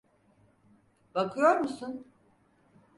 Bakıyor 1.15 1.57
musun? 1.59 2.07